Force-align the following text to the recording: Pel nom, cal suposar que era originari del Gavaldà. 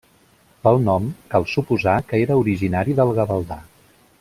Pel 0.67 0.79
nom, 0.85 1.05
cal 1.35 1.45
suposar 1.51 1.95
que 2.13 2.21
era 2.23 2.39
originari 2.45 2.97
del 3.01 3.13
Gavaldà. 3.21 3.61